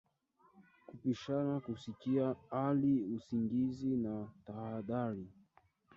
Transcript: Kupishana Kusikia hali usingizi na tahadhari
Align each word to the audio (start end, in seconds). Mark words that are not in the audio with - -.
Kupishana 0.87 1.55
Kusikia 1.59 2.35
hali 2.49 3.03
usingizi 3.03 3.97
na 3.97 4.27
tahadhari 4.45 5.27